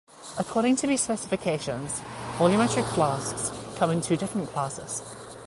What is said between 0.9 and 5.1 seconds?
specifications, volumetric flasks come in two different classes.